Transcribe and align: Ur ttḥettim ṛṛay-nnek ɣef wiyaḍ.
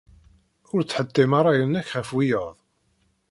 Ur 0.73 0.81
ttḥettim 0.83 1.31
ṛṛay-nnek 1.41 1.87
ɣef 1.97 2.09
wiyaḍ. 2.15 2.55